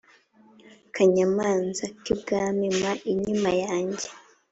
[0.95, 4.07] kanyamanza k’ibwami mpa inkima yanjye.’